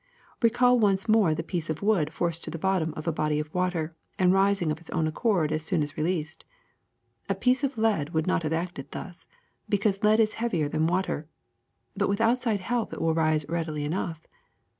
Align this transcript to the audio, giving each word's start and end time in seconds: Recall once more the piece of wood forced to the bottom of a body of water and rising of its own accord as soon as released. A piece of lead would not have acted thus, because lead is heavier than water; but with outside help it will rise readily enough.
Recall 0.41 0.79
once 0.79 1.07
more 1.07 1.35
the 1.35 1.43
piece 1.43 1.69
of 1.69 1.83
wood 1.83 2.11
forced 2.11 2.43
to 2.43 2.49
the 2.49 2.57
bottom 2.57 2.91
of 2.97 3.07
a 3.07 3.11
body 3.11 3.39
of 3.39 3.53
water 3.53 3.95
and 4.17 4.33
rising 4.33 4.71
of 4.71 4.79
its 4.81 4.89
own 4.89 5.05
accord 5.05 5.51
as 5.51 5.61
soon 5.61 5.83
as 5.83 5.95
released. 5.95 6.43
A 7.29 7.35
piece 7.35 7.63
of 7.63 7.77
lead 7.77 8.09
would 8.09 8.25
not 8.25 8.41
have 8.41 8.51
acted 8.51 8.89
thus, 8.89 9.27
because 9.69 10.03
lead 10.03 10.19
is 10.19 10.33
heavier 10.33 10.67
than 10.67 10.87
water; 10.87 11.27
but 11.95 12.09
with 12.09 12.19
outside 12.19 12.61
help 12.61 12.91
it 12.93 12.99
will 12.99 13.13
rise 13.13 13.47
readily 13.47 13.83
enough. 13.85 14.25